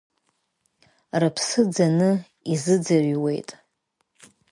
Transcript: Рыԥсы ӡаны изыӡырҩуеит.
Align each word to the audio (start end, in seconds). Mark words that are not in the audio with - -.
Рыԥсы 1.21 1.61
ӡаны 1.73 2.09
изыӡырҩуеит. 2.53 3.49